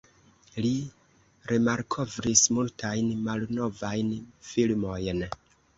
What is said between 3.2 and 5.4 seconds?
malnovajn filmojn.